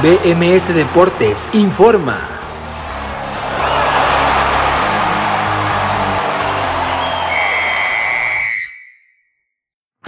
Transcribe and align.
BMS 0.00 0.72
Deportes 0.72 1.48
informa. 1.52 2.37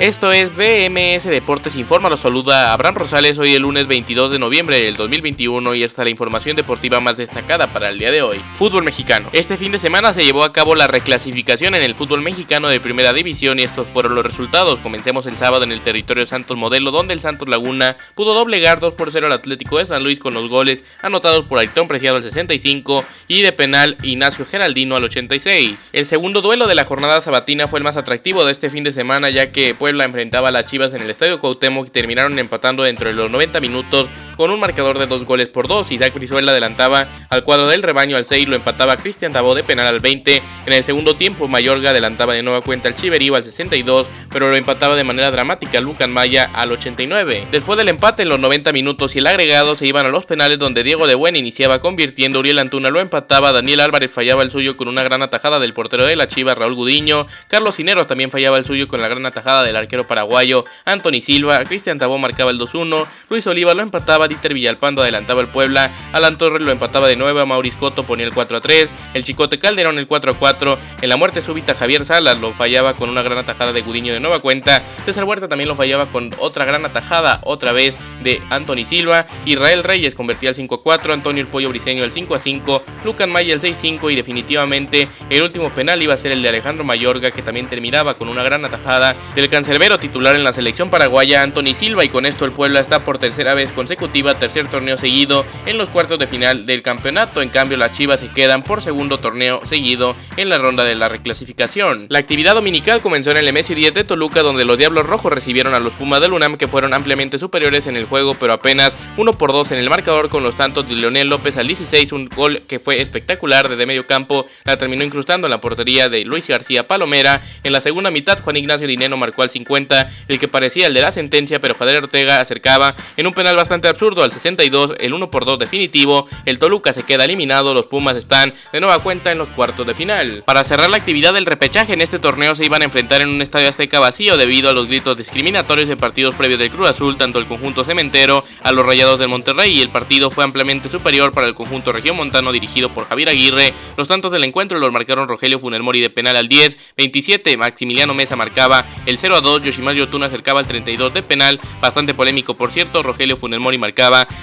Esto 0.01 0.32
es 0.32 0.57
BMS 0.57 1.25
Deportes 1.25 1.77
Informa, 1.77 2.09
los 2.09 2.21
saluda 2.21 2.73
Abraham 2.73 2.95
Rosales 2.95 3.37
hoy 3.37 3.55
el 3.55 3.61
lunes 3.61 3.87
22 3.87 4.30
de 4.30 4.39
noviembre 4.39 4.80
del 4.80 4.96
2021 4.96 5.75
y 5.75 5.83
esta 5.83 6.01
es 6.01 6.07
la 6.07 6.11
información 6.11 6.57
deportiva 6.57 7.01
más 7.01 7.19
destacada 7.19 7.71
para 7.71 7.91
el 7.91 7.98
día 7.98 8.11
de 8.11 8.23
hoy. 8.23 8.39
Fútbol 8.55 8.83
mexicano. 8.83 9.29
Este 9.34 9.59
fin 9.59 9.73
de 9.73 9.79
semana 9.79 10.15
se 10.15 10.25
llevó 10.25 10.45
a 10.45 10.55
cabo 10.55 10.75
la 10.75 10.87
reclasificación 10.87 11.75
en 11.75 11.83
el 11.83 11.95
fútbol 11.95 12.23
mexicano 12.23 12.69
de 12.69 12.80
primera 12.80 13.12
división 13.12 13.61
y 13.61 13.62
estos 13.65 13.91
fueron 13.91 14.15
los 14.15 14.25
resultados. 14.25 14.80
Comencemos 14.80 15.27
el 15.27 15.37
sábado 15.37 15.65
en 15.65 15.73
el 15.73 15.83
territorio 15.83 16.25
Santos 16.25 16.56
Modelo 16.56 16.92
donde 16.92 17.12
el 17.12 17.20
Santos 17.20 17.47
Laguna 17.47 17.98
pudo 18.14 18.33
doblegar 18.33 18.80
2 18.80 18.95
por 18.95 19.12
0 19.12 19.27
al 19.27 19.33
Atlético 19.33 19.77
de 19.77 19.84
San 19.84 20.03
Luis 20.03 20.19
con 20.19 20.33
los 20.33 20.48
goles 20.48 20.83
anotados 21.03 21.45
por 21.45 21.59
Ayrton 21.59 21.89
Preciado 21.89 22.17
al 22.17 22.23
65 22.23 23.05
y 23.28 23.42
de 23.42 23.53
penal 23.53 23.98
Ignacio 24.03 24.47
Geraldino 24.47 24.97
al 24.97 25.05
86. 25.05 25.91
El 25.92 26.06
segundo 26.06 26.41
duelo 26.41 26.67
de 26.69 26.75
la 26.75 26.87
jornada 26.87 27.20
sabatina 27.20 27.69
fue 27.69 27.80
el 27.80 27.84
más 27.84 27.98
atractivo 27.98 28.47
de 28.47 28.53
este 28.53 28.70
fin 28.70 28.83
de 28.83 28.92
semana 28.92 29.28
ya 29.28 29.53
que 29.53 29.75
pues 29.75 29.90
la 29.95 30.05
enfrentaba 30.05 30.49
a 30.49 30.51
las 30.51 30.65
Chivas 30.65 30.95
en 30.95 31.03
el 31.03 31.11
Estadio 31.11 31.41
Cuauhtémoc 31.41 31.87
y 31.87 31.91
terminaron 31.91 32.39
empatando 32.39 32.83
dentro 32.83 33.09
de 33.09 33.15
los 33.15 33.31
90 33.31 33.61
minutos 33.61 34.09
con 34.41 34.51
un 34.51 34.59
marcador 34.59 34.99
de 34.99 35.07
dos 35.07 35.27
goles 35.27 35.51
por 35.51 35.69
dos. 35.69 35.93
Isaac 35.93 36.15
Brizuela 36.15 36.53
adelantaba 36.53 37.11
al 37.29 37.45
cuadro 37.45 37.69
del 37.69 37.83
rebaño 37.83 38.17
al 38.17 38.25
6, 38.25 38.48
lo 38.48 38.57
empataba 38.57 38.97
Cristian 38.97 39.35
Tabó 39.35 39.55
de 39.55 39.65
penal 39.65 39.87
al 39.87 40.01
20. 40.01 40.43
En 40.65 40.73
el 40.73 40.83
segundo 40.83 41.15
tiempo 41.15 41.47
Mayorga 41.47 41.91
adelantaba 41.91 42.33
de 42.33 42.43
nueva 42.43 42.62
cuenta 42.62 42.89
al 42.89 42.95
Chiverío 42.95 43.34
al 43.34 43.45
62, 43.45 44.07
pero 44.31 44.48
lo 44.48 44.57
empataba 44.57 44.97
de 44.97 45.05
manera 45.05 45.31
dramática 45.31 45.79
Lucan 45.83 46.11
Maya 46.11 46.51
al 46.55 46.73
89. 46.73 47.48
Después 47.53 47.77
del 47.77 47.91
empate 47.91 48.23
en 48.23 48.31
los 48.31 48.41
90 48.41 48.73
minutos 48.73 49.14
y 49.14 49.19
el 49.19 49.27
agregado 49.27 49.77
se 49.77 49.87
iban 49.87 50.06
a 50.06 50.09
los 50.09 50.25
penales 50.25 50.59
donde 50.59 50.84
Diego 50.84 51.07
de 51.07 51.17
Buen 51.17 51.36
iniciaba 51.36 51.83
convirtiendo, 51.83 52.39
Uriel 52.39 52.61
Antuna 52.61 52.89
lo 52.89 53.01
empataba, 53.01 53.53
Daniel 53.53 53.81
Álvarez 53.81 54.11
fallaba 54.11 54.42
el 54.42 54.51
suyo 54.51 54.75
con 54.75 54.89
una 54.89 55.03
gran 55.03 55.20
atajada 55.20 55.61
del 55.61 55.75
portero 55.75 56.07
de 56.07 56.17
la 56.17 56.29
Chivas 56.29 56.57
Raúl 56.57 56.77
Gudiño, 56.77 57.27
Carlos 57.48 57.77
Cineros 57.77 58.07
también 58.07 58.31
fallaba 58.31 58.57
el 58.57 58.64
suyo 58.64 58.89
con 58.89 59.03
la 59.03 59.09
gran 59.09 59.27
atajada 59.27 59.64
del 59.64 59.77
arquero 59.77 60.07
paraguayo 60.07 60.64
Anthony 60.86 61.20
Silva, 61.20 61.62
Cristian 61.67 61.98
Tabó 61.98 62.17
marcaba 62.17 62.51
el 62.51 62.59
2-1, 62.59 63.07
Luis 63.29 63.47
Oliva 63.47 63.75
lo 63.75 63.83
empataba, 63.83 64.30
Dieter 64.31 64.55
Villalpando 64.55 65.03
adelantaba 65.03 65.41
el 65.41 65.48
Puebla, 65.48 65.92
Alan 66.12 66.39
Torres 66.39 66.62
lo 66.62 66.73
empataba 66.73 67.09
de 67.09 67.17
nuevo, 67.17 67.45
Maurice 67.45 67.77
Cotto 67.77 68.06
ponía 68.06 68.25
el 68.25 68.33
4-3, 68.33 68.89
el 69.14 69.25
Chicote 69.25 69.59
Calderón 69.59 69.98
el 69.98 70.09
4-4, 70.09 70.78
en 71.03 71.09
la 71.09 71.17
muerte 71.17 71.42
súbita 71.42 71.75
Javier 71.75 72.05
Salas 72.05 72.41
lo 72.41 72.53
fallaba 72.55 72.97
con 72.97 73.11
una 73.11 73.23
gran 73.23 73.39
atajada 73.39 73.73
de 73.73 73.83
Gudiño 73.83 74.12
de 74.12 74.20
nueva 74.20 74.41
cuenta, 74.41 74.83
César 75.05 75.25
Huerta 75.25 75.48
también 75.48 75.69
lo 75.69 75.77
fallaba 75.77 76.06
con 76.06 76.31
otra 76.39 76.64
gran 76.64 76.86
atajada, 76.86 77.41
otra 77.45 77.73
vez 77.73 77.98
de 78.23 78.41
Anthony 78.51 78.84
Silva, 78.84 79.27
Israel 79.45 79.84
Reyes 79.84 80.14
convertía 80.14 80.51
el 80.51 80.56
5-4, 80.56 81.12
Antonio 81.12 81.42
el 81.42 81.48
Pollo 81.48 81.69
Briseño 81.69 82.05
el 82.05 82.12
5-5, 82.12 82.83
Lucan 83.05 83.31
Maya 83.31 83.53
el 83.53 83.61
6-5 83.61 84.12
y 84.12 84.17
definitivamente 84.17 85.08
el 85.28 85.42
último 85.42 85.70
penal 85.70 86.01
iba 86.03 86.14
a 86.14 86.17
ser 86.17 86.33
el 86.33 86.42
de 86.42 86.48
Alejandro 86.48 86.84
Mayorga 86.84 87.31
que 87.31 87.42
también 87.42 87.69
terminaba 87.69 88.17
con 88.17 88.28
una 88.28 88.42
gran 88.42 88.64
atajada 88.64 89.17
del 89.34 89.48
cancerbero 89.48 89.98
titular 89.98 90.36
en 90.36 90.45
la 90.45 90.53
selección 90.53 90.91
paraguaya 90.91 91.42
Anthony 91.42 91.75
Silva 91.75 92.05
y 92.05 92.08
con 92.08 92.27
esto 92.27 92.45
el 92.45 92.53
Puebla 92.53 92.81
está 92.81 93.05
por 93.05 93.19
tercera 93.19 93.55
vez 93.55 93.73
consecutiva, 93.73 94.09
tercer 94.39 94.69
torneo 94.69 94.97
seguido 94.97 95.44
en 95.66 95.78
los 95.78 95.89
cuartos 95.89 96.19
de 96.19 96.27
final 96.27 96.66
del 96.66 96.83
campeonato. 96.83 97.42
En 97.42 97.48
cambio 97.48 97.77
las 97.77 97.92
Chivas 97.92 98.20
se 98.20 98.28
quedan 98.28 98.62
por 98.62 98.83
segundo 98.83 99.20
torneo 99.20 99.64
seguido 99.64 100.14
en 100.36 100.48
la 100.48 100.58
ronda 100.58 100.84
de 100.84 100.94
la 100.94 101.08
reclasificación. 101.08 102.06
La 102.08 102.19
actividad 102.19 102.55
dominical 102.55 103.00
comenzó 103.00 103.30
en 103.30 103.39
el 103.39 103.52
MS 103.52 103.69
10 103.69 103.94
de 103.94 104.05
Toluca 104.05 104.42
donde 104.42 104.64
los 104.64 104.78
Diablos 104.78 105.06
Rojos 105.06 105.33
recibieron 105.33 105.75
a 105.75 105.80
los 105.80 105.94
Pumas 105.94 106.20
del 106.20 106.33
UNAM 106.33 106.56
que 106.56 106.69
fueron 106.69 106.94
ampliamente 106.94 107.39
superiores 107.39 107.86
en 107.86 107.97
el 107.97 108.05
juego 108.05 108.34
pero 108.34 108.52
apenas 108.52 108.97
uno 109.17 109.36
por 109.36 109.52
dos 109.52 109.70
en 109.72 109.78
el 109.78 109.91
marcador 109.91 110.28
con 110.28 110.42
los 110.42 110.56
tantos 110.56 110.89
de 110.89 110.95
Leonel 110.95 111.29
López 111.29 111.56
al 111.56 111.67
16, 111.67 112.12
un 112.12 112.29
gol 112.29 112.62
que 112.67 112.79
fue 112.79 113.01
espectacular 113.01 113.68
desde 113.68 113.86
medio 113.86 114.06
campo, 114.06 114.46
la 114.64 114.77
terminó 114.77 115.05
incrustando 115.05 115.46
en 115.46 115.51
la 115.51 115.61
portería 115.61 116.08
de 116.08 116.24
Luis 116.24 116.48
García 116.48 116.86
Palomera. 116.86 117.40
En 117.62 117.73
la 117.73 117.80
segunda 117.80 118.11
mitad 118.11 118.40
Juan 118.40 118.56
Ignacio 118.56 118.86
Dineno 118.86 119.17
marcó 119.17 119.42
al 119.42 119.51
50, 119.51 120.08
el 120.29 120.39
que 120.39 120.48
parecía 120.48 120.86
el 120.86 120.95
de 120.95 121.02
la 121.02 121.12
sentencia, 121.12 121.61
pero 121.61 121.74
Javier 121.74 122.05
Ortega 122.05 122.40
acercaba 122.40 122.95
en 123.17 123.27
un 123.27 123.35
penal 123.35 123.56
bastante 123.56 123.89
absurdo 123.89 123.99
al 124.00 124.33
62, 124.33 124.94
el 124.98 125.12
1 125.12 125.30
por 125.30 125.44
2 125.44 125.58
definitivo, 125.58 126.27
el 126.46 126.58
Toluca 126.58 126.94
se 126.94 127.02
queda 127.02 127.27
eliminado, 127.27 127.74
los 127.74 127.86
Pumas 127.86 128.16
están 128.16 128.55
de 128.72 128.81
nueva 128.81 128.99
cuenta 129.00 129.31
en 129.31 129.37
los 129.37 129.50
cuartos 129.50 129.87
de 129.87 129.94
final. 129.94 130.43
Para 130.46 130.64
cerrar 130.64 130.88
la 130.88 130.96
actividad 130.96 131.34
del 131.34 131.44
repechaje 131.44 131.93
en 131.93 132.00
este 132.00 132.19
torneo 132.19 132.55
se 132.55 132.64
iban 132.64 132.81
a 132.81 132.87
enfrentar 132.87 133.20
en 133.20 133.28
un 133.28 133.43
estadio 133.43 133.69
azteca 133.69 134.00
vacío 134.00 134.38
debido 134.38 134.70
a 134.70 134.72
los 134.72 134.87
gritos 134.87 135.19
discriminatorios 135.19 135.87
de 135.87 135.99
partidos 135.99 136.34
previos 136.34 136.58
del 136.58 136.70
Cruz 136.70 136.88
Azul, 136.88 137.19
tanto 137.19 137.38
el 137.38 137.44
conjunto 137.44 137.84
cementero 137.84 138.43
a 138.62 138.72
los 138.72 138.87
Rayados 138.87 139.19
del 139.19 139.28
Monterrey 139.28 139.70
y 139.70 139.82
el 139.82 139.90
partido 139.90 140.31
fue 140.31 140.44
ampliamente 140.44 140.88
superior 140.88 141.32
para 141.32 141.46
el 141.46 141.55
conjunto 141.55 141.93
regiomontano 141.93 142.52
dirigido 142.52 142.94
por 142.94 143.06
Javier 143.06 143.28
Aguirre. 143.28 143.75
Los 143.99 144.08
tantos 144.08 144.32
del 144.32 144.44
encuentro 144.44 144.78
los 144.78 144.93
marcaron 144.93 145.28
Rogelio 145.28 145.58
Funelmori 145.58 146.00
de 146.00 146.08
penal 146.08 146.37
al 146.37 146.49
10, 146.49 146.94
27 146.96 147.58
Maximiliano 147.58 148.14
Mesa 148.14 148.34
marcaba 148.34 148.87
el 149.05 149.19
0 149.19 149.37
a 149.37 149.40
2, 149.43 149.61
Yoshimar 149.61 149.94
Yotun 149.94 150.22
acercaba 150.22 150.61
al 150.61 150.67
32 150.67 151.12
de 151.12 151.22
penal, 151.22 151.61
bastante 151.82 152.14
polémico 152.14 152.55
por 152.55 152.72
cierto, 152.72 153.02
Rogelio 153.02 153.37
Funelmori 153.37 153.76
marcaba 153.76 153.89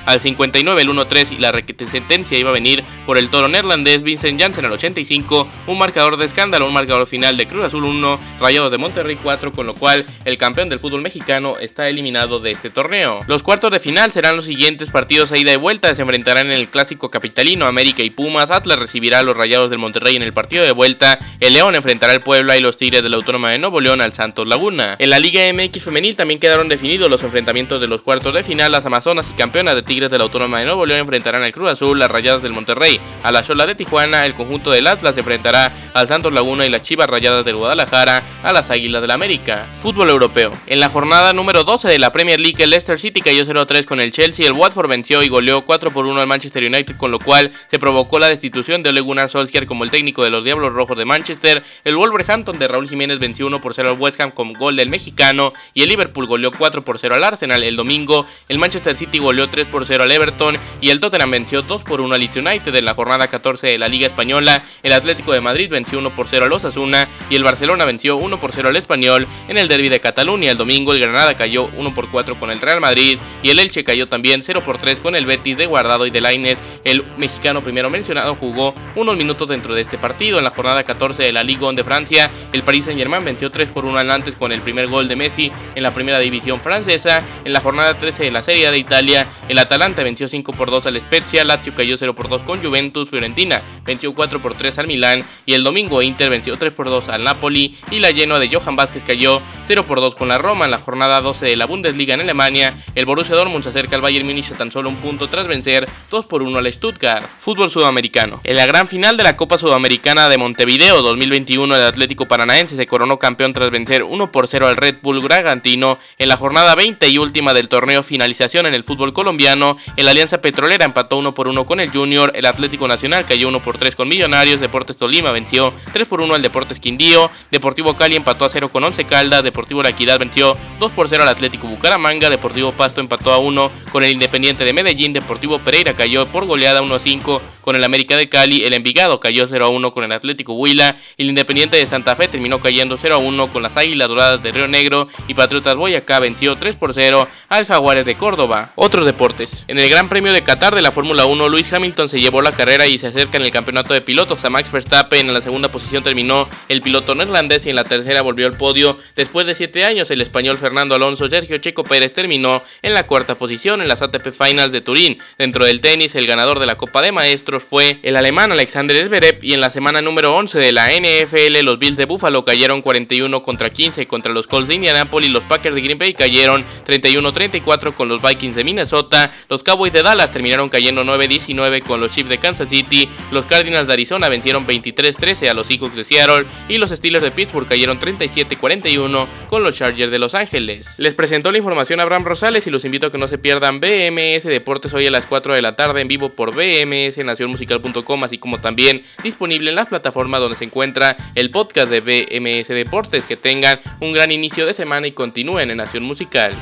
al 0.06 0.20
59 0.20 0.82
el 0.82 0.90
1-3 0.90 1.32
y 1.32 1.38
la 1.38 1.52
sentencia 1.90 2.38
iba 2.38 2.50
a 2.50 2.54
venir 2.54 2.84
por 3.06 3.18
el 3.18 3.30
toro 3.30 3.48
neerlandés 3.48 4.04
Vincent 4.04 4.40
Janssen 4.40 4.66
al 4.66 4.72
85, 4.72 5.48
un 5.68 5.80
marcador 5.80 6.18
de 6.18 6.26
escándalo, 6.26 6.68
un 6.68 6.74
marcador 6.74 7.08
final 7.08 7.38
de 7.38 7.48
Cruz 7.48 7.66
Azul 7.66 7.84
1, 7.84 8.20
Rayados 8.40 8.72
de 8.72 8.78
Monterrey 8.78 9.18
4, 9.22 9.52
con 9.52 9.66
lo 9.66 9.74
cual 9.74 10.06
el 10.26 10.38
campeón 10.38 10.70
del 10.70 10.80
fútbol 10.80 11.02
mexicano 11.02 11.56
está 11.60 11.90
eliminado 11.90 12.40
de 12.40 12.52
este 12.52 12.70
torneo. 12.70 13.22
Los 13.28 13.44
cuartos 13.44 13.72
de 13.72 13.80
final 13.80 14.12
serán 14.12 14.36
los 14.36 14.46
siguientes 14.46 14.92
partidos 14.92 15.32
a 15.32 15.38
ida 15.38 15.54
y 15.54 15.58
vuelta, 15.58 15.94
se 15.96 16.02
enfrentarán 16.02 16.48
en 16.48 16.54
el 16.54 16.68
clásico 16.68 17.10
capitalino 17.10 17.66
América 17.66 18.04
y 18.04 18.10
Pumas, 18.10 18.52
Atlas 18.52 18.80
recibirá 18.80 19.20
a 19.20 19.24
los 19.24 19.38
Rayados 19.38 19.70
del 19.70 19.80
Monterrey 19.80 20.16
en 20.16 20.24
el 20.24 20.34
partido 20.34 20.64
de 20.64 20.72
vuelta, 20.72 21.20
el 21.40 21.54
León 21.54 21.76
enfrentará 21.76 22.14
al 22.14 22.22
Puebla 22.22 22.58
y 22.58 22.62
los 22.62 22.78
Tigres 22.78 23.04
de 23.04 23.10
la 23.10 23.18
Autónoma 23.18 23.52
de 23.52 23.60
Nuevo 23.60 23.82
León 23.82 24.02
al 24.02 24.14
Santos 24.14 24.48
Laguna. 24.48 24.96
En 25.00 25.10
la 25.10 25.20
Liga 25.20 25.42
MX 25.54 25.84
femenil 25.84 26.16
también 26.16 26.40
quedaron 26.40 26.70
definidos 26.70 27.10
los 27.10 27.24
enfrentamientos 27.24 27.82
de 27.82 27.88
los 27.88 28.02
cuartos 28.02 28.34
de 28.34 28.44
final, 28.44 28.72
las 28.72 28.86
Amazonas 28.86 29.28
y 29.38 29.40
campeonas 29.40 29.76
de 29.76 29.84
Tigres 29.84 30.10
de 30.10 30.18
la 30.18 30.24
Autónoma 30.24 30.60
de 30.60 30.66
Nuevo 30.66 30.86
León 30.86 31.02
enfrentarán 31.02 31.44
al 31.44 31.52
Cruz 31.52 31.72
Azul, 31.72 32.00
las 32.00 32.10
Rayadas 32.10 32.42
del 32.42 32.54
Monterrey, 32.54 33.00
a 33.24 33.32
la 33.32 33.44
Chola 33.44 33.66
de 33.66 33.76
Tijuana, 33.76 34.26
el 34.26 34.34
conjunto 34.34 34.72
del 34.72 34.88
Atlas 34.88 35.18
enfrentará 35.18 35.74
al 35.94 36.08
Santos 36.08 36.32
Laguna 36.32 36.66
y 36.66 36.70
las 36.70 36.82
Chivas 36.82 37.10
Rayadas 37.10 37.44
del 37.46 37.56
Guadalajara 37.56 38.24
a 38.44 38.54
las 38.54 38.70
Águilas 38.70 39.02
del 39.02 39.08
la 39.08 39.14
América. 39.14 39.70
Fútbol 39.72 40.10
europeo. 40.10 40.52
En 40.68 40.80
la 40.80 40.90
jornada 40.90 41.32
número 41.34 41.64
12 41.64 41.88
de 41.88 41.98
la 41.98 42.12
Premier 42.12 42.40
League, 42.40 42.62
el 42.62 42.72
Leicester 42.72 43.00
City 43.00 43.22
cayó 43.22 43.46
0-3 43.46 43.86
con 43.86 44.02
el 44.02 44.12
Chelsea, 44.12 44.46
el 44.46 44.54
Watford 44.54 44.90
venció 44.90 45.24
y 45.24 45.30
goleó 45.30 45.64
4 45.64 45.92
por 45.92 46.06
1 46.06 46.20
al 46.20 46.28
Manchester 46.28 46.64
United, 46.64 46.98
con 46.98 47.12
lo 47.12 47.20
cual 47.20 47.52
se 47.68 47.80
provocó 47.80 48.20
la 48.20 48.28
destitución 48.28 48.84
de 48.84 48.90
Ole 48.90 49.02
Gunnar 49.02 49.30
Solskjaer 49.30 49.66
como 49.66 49.86
el 49.86 49.92
técnico 49.92 50.24
de 50.24 50.30
los 50.30 50.44
Diablos 50.44 50.74
Rojos 50.74 50.98
de 50.98 51.06
Manchester. 51.06 51.64
El 51.86 51.96
Wolverhampton 51.96 52.60
de 52.60 52.68
Raúl 52.68 52.90
Jiménez 52.90 53.20
venció 53.20 53.48
1 53.48 53.62
por 53.62 53.74
0 53.74 53.92
al 53.92 54.00
West 54.00 54.20
Ham 54.20 54.32
con 54.32 54.52
gol 54.54 54.76
del 54.76 54.90
mexicano 54.90 55.54
y 55.74 55.84
el 55.84 55.90
Liverpool 55.90 56.28
goleó 56.28 56.52
4 56.52 56.84
por 56.84 57.00
0 57.00 57.16
al 57.16 57.24
Arsenal. 57.24 57.64
El 57.64 57.78
domingo, 57.78 58.26
el 58.50 58.58
Manchester 58.58 58.96
City 58.96 59.20
goleó 59.28 59.50
3 59.50 59.68
por 59.68 59.86
0 59.86 60.06
al 60.06 60.12
Everton 60.14 60.58
y 60.80 60.90
el 60.90 61.02
Tottenham 61.02 61.32
venció 61.32 61.62
2 61.62 61.84
por 61.84 62.00
1 62.00 62.16
al 62.16 62.22
Leeds 62.22 62.38
United 62.38 62.74
en 62.74 62.86
la 62.86 62.94
jornada 62.94 63.28
14 63.28 63.68
de 63.68 63.78
la 63.78 63.90
Liga 63.90 64.08
Española. 64.08 64.64
El 64.84 64.94
Atlético 64.94 65.34
de 65.34 65.42
Madrid 65.42 65.70
venció 65.70 66.00
1 66.00 66.16
por 66.16 66.30
0 66.30 66.46
al 66.46 66.54
Osasuna 66.54 67.10
y 67.30 67.36
el 67.36 67.44
Barcelona 67.44 67.84
venció 67.84 68.16
1 68.16 68.40
por 68.40 68.54
0 68.54 68.70
al 68.70 68.78
Español 68.78 69.28
en 69.50 69.58
el 69.58 69.68
derby 69.68 69.90
de 69.90 70.00
Cataluña. 70.00 70.52
El 70.52 70.58
domingo, 70.58 70.94
el 70.94 71.02
Granada 71.02 71.36
cayó 71.36 71.70
1 71.76 71.94
por 71.94 72.10
4 72.10 72.40
con 72.40 72.52
el 72.52 72.62
Real 72.62 72.80
Madrid 72.80 73.20
y 73.44 73.50
el 73.50 73.60
Elche 73.60 73.84
cayó 73.84 74.08
también 74.08 74.42
0 74.42 74.64
por 74.64 74.78
3 74.78 75.02
con 75.02 75.14
el 75.14 75.26
Betis 75.26 75.58
de 75.58 75.66
Guardado 75.66 76.06
y 76.06 76.10
de 76.10 76.22
Laines. 76.22 76.64
El 76.86 77.04
mexicano 77.18 77.62
primero 77.62 77.90
mencionado 77.90 78.34
jugó 78.36 78.74
unos 78.96 79.18
minutos 79.18 79.50
dentro 79.50 79.76
de 79.76 79.82
este 79.82 79.98
partido. 79.98 80.38
En 80.38 80.46
la 80.46 80.52
jornada 80.52 80.86
14 80.86 81.22
de 81.22 81.34
la 81.34 81.44
Ligue 81.44 81.66
1 81.66 81.74
de 81.74 81.84
Francia, 81.84 82.32
el 82.54 82.64
Paris 82.64 82.86
Saint-Germain 82.86 83.26
venció 83.26 83.52
3 83.52 83.72
por 83.72 83.84
1 83.84 83.98
al 83.98 84.08
Nantes 84.08 84.36
con 84.36 84.54
el 84.54 84.62
primer 84.62 84.88
gol 84.88 85.10
de 85.10 85.18
Messi 85.18 85.52
en 85.76 85.84
la 85.84 85.94
primera 85.94 86.20
división 86.20 86.62
francesa. 86.62 87.22
En 87.44 87.52
la 87.52 87.60
jornada 87.60 87.98
13 87.98 88.24
de 88.24 88.32
la 88.32 88.42
Serie 88.42 88.72
de 88.72 88.78
Italia, 88.78 89.17
el 89.48 89.58
Atalanta 89.58 90.04
venció 90.04 90.28
5 90.28 90.54
por 90.54 90.70
2 90.70 90.86
al 90.86 91.00
Spezia, 91.00 91.44
Lazio 91.44 91.74
cayó 91.74 91.98
0 91.98 92.14
por 92.14 92.30
2 92.30 92.44
con 92.44 92.62
Juventus, 92.62 93.10
Fiorentina 93.10 93.64
venció 93.86 94.14
4 94.14 94.42
por 94.42 94.56
3 94.56 94.80
al 94.80 94.88
Milán 94.88 95.24
y 95.46 95.54
el 95.54 95.64
domingo 95.64 96.02
Inter 96.02 96.30
venció 96.30 96.56
3 96.58 96.74
por 96.74 96.90
2 96.90 97.10
al 97.10 97.24
Napoli 97.24 97.76
y 97.92 98.00
la 98.00 98.12
lleno 98.12 98.40
de 98.40 98.50
Johan 98.50 98.76
Vázquez 98.76 99.04
cayó 99.04 99.42
0 99.66 99.86
por 99.88 100.02
2 100.02 100.16
con 100.16 100.28
la 100.28 100.38
Roma. 100.38 100.66
En 100.66 100.72
la 100.72 100.80
jornada 100.80 101.22
12 101.22 101.46
de 101.46 101.56
la 101.56 101.66
Bundesliga 101.66 102.14
en 102.14 102.22
Alemania, 102.22 102.74
el 102.96 103.06
Borussia 103.06 103.36
Dortmund 103.36 103.64
se 103.64 103.70
acerca 103.70 103.96
al 103.96 104.02
Bayern 104.02 104.26
Múnich 104.26 104.52
a 104.52 104.58
tan 104.58 104.72
solo 104.72 104.90
un 104.90 104.98
punto 104.98 105.30
tras 105.30 105.48
vencer 105.48 105.88
2 106.10 106.26
por 106.26 106.44
1 106.44 106.58
al 106.58 106.72
Stuttgart. 106.72 107.28
Fútbol 107.38 107.70
sudamericano. 107.70 108.42
En 108.44 108.58
la 108.58 108.66
gran 108.66 108.88
final 108.88 109.18
de 109.18 109.24
la 109.24 109.38
Copa 109.38 109.58
Sudamericana 109.58 110.30
de 110.30 110.38
Montevideo 110.38 111.02
2021, 111.02 111.76
el 111.76 111.84
Atlético 111.84 112.28
Paranaense 112.28 112.76
se 112.76 112.86
coronó 112.86 113.18
campeón 113.18 113.54
tras 113.54 113.72
vencer 113.72 114.04
1 114.04 114.32
por 114.32 114.48
0 114.48 114.68
al 114.68 114.78
Red 114.78 114.98
Bull 115.02 115.22
Bragantino 115.22 115.98
en 116.18 116.30
la 116.30 116.38
jornada 116.38 116.76
20 116.76 117.08
y 117.08 117.18
última 117.18 117.54
del 117.54 117.70
torneo 117.70 118.04
finalización 118.04 118.66
en 118.66 118.74
el 118.74 118.84
fútbol 118.84 119.07
colombiano. 119.14 119.78
El 119.96 120.08
Alianza 120.08 120.42
Petrolera 120.42 120.86
empató 120.86 121.18
1 121.18 121.34
por 121.34 121.48
1 121.48 121.66
con 121.66 121.80
el 121.80 121.90
Junior, 121.90 122.32
el 122.36 122.46
Atlético 122.46 122.88
Nacional 122.88 123.26
cayó 123.26 123.48
1 123.48 123.62
por 123.62 123.78
3 123.78 123.96
con 123.96 124.08
Millonarios, 124.08 124.60
Deportes 124.60 124.98
Tolima 124.98 125.32
venció 125.32 125.74
3 125.94 126.08
por 126.08 126.22
1 126.22 126.36
al 126.36 126.42
Deportes 126.42 126.80
Quindío, 126.80 127.30
Deportivo 127.52 127.96
Cali 127.96 128.16
empató 128.16 128.46
a 128.46 128.50
0 128.50 128.70
con 128.70 128.84
Once 128.84 129.06
Caldas, 129.06 129.44
Deportivo 129.44 129.84
La 129.84 129.90
Equidad 129.90 130.20
venció 130.20 130.58
2 130.80 130.92
por 130.94 131.10
0 131.10 131.24
al 131.24 131.30
Atlético 131.30 131.68
Bucaramanga, 131.68 132.30
Deportivo 132.30 132.72
Pasto 132.72 133.02
empató 133.02 133.32
a 133.32 133.38
1 133.38 133.72
con 133.92 134.04
el 134.04 134.12
Independiente 134.12 134.66
de 134.66 134.74
Medellín, 134.74 135.14
Deportivo 135.14 135.60
Pereira 135.60 135.96
cayó 135.96 136.28
por 136.28 136.46
goleada 136.46 136.82
1 136.82 136.96
a 136.96 137.00
5 137.00 137.42
con 137.68 137.76
el 137.76 137.84
América 137.84 138.16
de 138.16 138.30
Cali, 138.30 138.64
el 138.64 138.72
Envigado 138.72 139.20
cayó 139.20 139.46
0 139.46 139.66
a 139.66 139.68
1 139.68 139.92
con 139.92 140.06
el 140.06 140.14
Atlético 140.14 140.54
Huila, 140.54 140.96
el 141.18 141.28
Independiente 141.28 141.76
de 141.76 141.86
Santa 141.86 142.16
Fe 142.16 142.30
terminó 142.30 142.62
cayendo 142.62 142.96
0 142.98 143.16
a 143.16 143.18
1 143.18 143.52
con 143.52 143.62
las 143.62 143.76
Águilas 143.76 144.08
Doradas 144.08 144.42
de 144.42 144.54
Río 144.54 144.70
Negro 144.70 145.10
y 145.28 145.34
Patriotas 145.34 145.76
Boyacá 145.76 146.20
venció 146.20 146.56
3 146.56 146.78
por 146.78 146.94
0 146.94 147.28
al 147.50 147.66
Jaguares 147.66 148.06
de 148.06 148.16
Córdoba. 148.16 148.72
Otros 148.76 149.04
deportes. 149.04 149.66
En 149.68 149.80
el 149.80 149.90
Gran 149.90 150.08
Premio 150.08 150.32
de 150.32 150.46
Qatar 150.46 150.76
de 150.76 150.82
la 150.82 150.94
Fórmula 150.94 151.26
1, 151.26 151.50
Luis 151.50 151.74
Hamilton 151.74 152.08
se 152.08 152.22
llevó 152.22 152.42
la 152.42 152.54
carrera 152.54 152.88
y 152.88 152.98
se 153.00 153.08
acerca 153.08 153.36
en 153.36 153.44
el 153.44 153.52
campeonato 153.52 153.94
de 153.94 154.00
pilotos 154.00 154.46
a 154.46 154.50
Max 154.50 154.72
Verstappen. 154.72 155.28
En 155.28 155.34
la 155.34 155.42
segunda 155.42 155.70
posición 155.70 156.04
terminó 156.04 156.48
el 156.70 156.82
piloto 156.82 157.16
neerlandés 157.16 157.66
y 157.66 157.72
en 157.72 157.76
la 157.76 157.84
tercera 157.84 158.22
volvió 158.22 158.48
al 158.48 158.56
podio. 158.56 158.98
Después 159.18 159.46
de 159.46 159.56
7 159.56 159.84
años, 159.84 160.10
el 160.10 160.22
español 160.22 160.58
Fernando 160.58 160.96
Alonso 160.96 161.30
Sergio 161.30 161.58
Checo 161.58 161.84
Pérez 161.84 162.14
terminó 162.14 162.64
en 162.82 162.94
la 162.94 163.06
cuarta 163.06 163.36
posición 163.36 163.82
en 163.82 163.90
las 163.90 164.02
ATP 164.02 164.30
Finals 164.32 164.72
de 164.72 164.80
Turín. 164.80 165.18
Dentro 165.38 165.66
del 165.66 165.82
tenis, 165.82 166.16
el 166.16 166.28
ganador 166.28 166.60
de 166.60 166.66
la 166.66 166.78
Copa 166.78 167.02
de 167.02 167.12
Maestros 167.12 167.57
fue 167.60 168.00
el 168.04 168.16
alemán 168.16 168.52
Alexander 168.52 169.06
Zverev 169.06 169.40
y 169.42 169.54
en 169.54 169.62
la 169.62 169.70
semana 169.70 170.02
número 170.02 170.36
11 170.36 170.60
de 170.60 170.72
la 170.72 170.90
NFL, 170.92 171.64
los 171.64 171.80
Bills 171.80 171.98
de 171.98 172.06
Buffalo 172.06 172.44
cayeron 172.44 172.82
41 172.82 173.44
contra 173.44 173.70
15 173.70 174.06
contra 174.08 174.32
los 174.32 174.48
Colts 174.48 174.68
de 174.68 174.76
Indianapolis, 174.76 175.30
los 175.30 175.44
Packers 175.44 175.76
de 175.76 175.82
Green 175.82 175.98
Bay 175.98 176.14
cayeron 176.14 176.66
31-34 176.86 177.94
con 177.94 178.08
los 178.08 178.22
Vikings 178.22 178.56
de 178.56 178.64
Minnesota, 178.64 179.32
los 179.50 179.64
Cowboys 179.64 179.94
de 179.94 180.04
Dallas 180.04 180.32
terminaron 180.32 180.70
cayendo 180.70 181.04
9-19 181.04 181.84
con 181.84 182.00
los 182.00 182.12
Chiefs 182.12 182.30
de 182.30 182.38
Kansas 182.38 182.70
City, 182.70 183.10
los 183.32 183.46
Cardinals 183.46 183.88
de 183.88 183.94
Arizona 183.94 184.30
vencieron 184.30 184.66
23-13 184.66 185.50
a 185.50 185.54
los 185.54 185.68
Seahawks 185.68 185.96
de 185.96 186.04
Seattle 186.04 186.46
y 186.70 186.78
los 186.78 186.92
Steelers 186.92 187.24
de 187.24 187.32
Pittsburgh 187.32 187.68
cayeron 187.68 188.00
37-41 188.00 189.28
con 189.50 189.64
los 189.64 189.76
Chargers 189.76 190.12
de 190.12 190.20
Los 190.20 190.36
Ángeles. 190.36 190.96
Les 190.98 191.16
presentó 191.16 191.52
la 191.52 191.58
información 191.58 192.00
Abraham 192.00 192.26
Rosales 192.26 192.68
y 192.68 192.72
los 192.72 192.86
invito 192.86 193.08
a 193.08 193.12
que 193.12 193.18
no 193.18 193.28
se 193.28 193.38
pierdan 193.38 193.80
BMS 193.80 194.44
Deportes 194.44 194.94
hoy 194.94 195.08
a 195.08 195.12
las 195.12 195.26
4 195.26 195.56
de 195.56 195.62
la 195.62 195.76
tarde 195.76 196.02
en 196.02 196.08
vivo 196.08 196.30
por 196.30 196.56
BMS 196.56 197.18
Nacionmusical.com 197.48 198.24
así 198.24 198.38
como 198.38 198.60
también 198.60 199.02
disponible 199.24 199.70
en 199.70 199.76
las 199.76 199.88
plataformas 199.88 200.40
donde 200.40 200.58
se 200.58 200.66
encuentra 200.66 201.16
el 201.36 201.52
podcast 201.52 201.90
de 201.90 202.02
BMS 202.02 202.68
Deportes. 202.70 203.26
Que 203.26 203.38
tengan 203.38 203.80
un 204.00 204.14
gran 204.14 204.32
inicio 204.32 204.66
de 204.66 204.74
semana 204.74 205.08
y 205.08 205.12
continúen 205.12 205.72
en 205.72 205.78
Nación 205.78 206.04
Musical. 206.04 206.56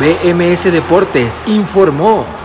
BMS 0.00 0.64
Deportes 0.64 1.32
informó. 1.46 2.41